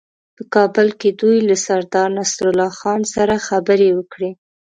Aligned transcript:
په 0.35 0.43
کابل 0.55 0.87
کې 0.99 1.09
دوی 1.21 1.37
له 1.49 1.55
سردارنصرالله 1.65 2.69
خان 2.79 3.01
سره 3.15 3.35
خبرې 3.47 3.89
وکړې. 3.97 4.31